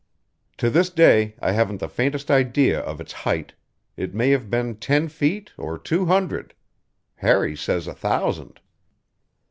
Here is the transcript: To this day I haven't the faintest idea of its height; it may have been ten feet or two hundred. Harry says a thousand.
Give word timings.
To 0.57 0.71
this 0.71 0.89
day 0.89 1.35
I 1.43 1.51
haven't 1.51 1.77
the 1.79 1.87
faintest 1.87 2.31
idea 2.31 2.79
of 2.79 2.99
its 2.99 3.13
height; 3.13 3.53
it 3.95 4.15
may 4.15 4.31
have 4.31 4.49
been 4.49 4.77
ten 4.77 5.09
feet 5.09 5.51
or 5.57 5.77
two 5.77 6.07
hundred. 6.07 6.55
Harry 7.17 7.55
says 7.55 7.85
a 7.85 7.93
thousand. 7.93 8.61